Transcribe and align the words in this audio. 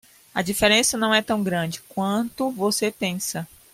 A 0.33 0.41
diferença 0.41 0.97
não 0.97 1.13
é 1.13 1.21
tão 1.21 1.43
grande 1.43 1.79
quanto 1.87 2.49
você 2.49 2.89
pensa. 2.89 3.47